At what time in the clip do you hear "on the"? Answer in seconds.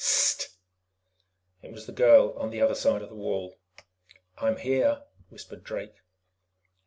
2.35-2.59